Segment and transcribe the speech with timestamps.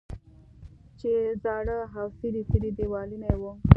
[0.99, 1.09] چې
[1.43, 3.51] زاړه او څیري څیري دیوالونه یې وو.